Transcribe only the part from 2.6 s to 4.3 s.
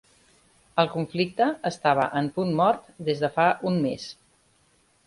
mort des de fa un mes